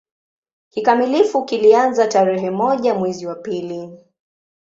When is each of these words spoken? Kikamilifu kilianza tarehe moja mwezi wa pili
Kikamilifu 0.69 1.45
kilianza 1.45 2.07
tarehe 2.07 2.49
moja 2.51 2.93
mwezi 2.95 3.27
wa 3.27 3.35
pili 3.35 3.89